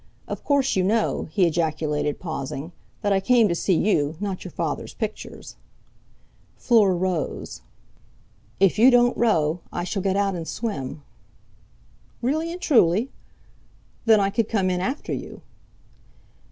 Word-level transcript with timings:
"Of 0.27 0.43
course, 0.43 0.75
you 0.75 0.83
know," 0.83 1.27
he 1.29 1.45
ejaculated, 1.45 2.19
pausing, 2.19 2.71
"that 3.03 3.13
I 3.13 3.19
came 3.19 3.47
to 3.49 3.53
see 3.53 3.75
you, 3.75 4.15
not 4.19 4.43
your 4.43 4.49
father's 4.51 4.95
pictures." 4.95 5.57
Fleur 6.57 6.95
rose. 6.95 7.61
"If 8.59 8.79
you 8.79 8.89
don't 8.89 9.15
row, 9.15 9.59
I 9.71 9.83
shall 9.83 10.01
get 10.01 10.15
out 10.17 10.33
and 10.33 10.47
swim." 10.47 11.03
"Really 12.19 12.51
and 12.51 12.59
truly? 12.59 13.11
Then 14.05 14.19
I 14.19 14.31
could 14.31 14.49
come 14.49 14.71
in 14.71 14.81
after 14.81 15.13
you." 15.13 15.43